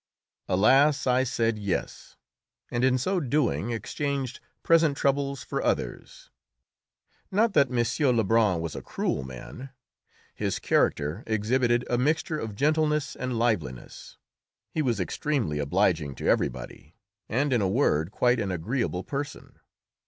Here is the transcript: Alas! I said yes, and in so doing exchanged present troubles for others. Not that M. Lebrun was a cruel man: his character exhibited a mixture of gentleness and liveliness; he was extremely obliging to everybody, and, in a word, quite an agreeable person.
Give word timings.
Alas! 0.49 1.05
I 1.05 1.23
said 1.23 1.59
yes, 1.59 2.17
and 2.71 2.83
in 2.83 2.97
so 2.97 3.19
doing 3.19 3.69
exchanged 3.69 4.39
present 4.63 4.97
troubles 4.97 5.43
for 5.43 5.61
others. 5.61 6.31
Not 7.29 7.53
that 7.53 7.69
M. 7.69 8.17
Lebrun 8.17 8.59
was 8.61 8.75
a 8.75 8.81
cruel 8.81 9.23
man: 9.23 9.69
his 10.33 10.57
character 10.57 11.23
exhibited 11.27 11.85
a 11.87 11.99
mixture 11.99 12.39
of 12.39 12.55
gentleness 12.55 13.15
and 13.15 13.37
liveliness; 13.37 14.17
he 14.71 14.81
was 14.81 14.99
extremely 14.99 15.59
obliging 15.59 16.15
to 16.15 16.27
everybody, 16.27 16.95
and, 17.29 17.53
in 17.53 17.61
a 17.61 17.69
word, 17.69 18.09
quite 18.09 18.39
an 18.39 18.49
agreeable 18.49 19.03
person. 19.03 19.59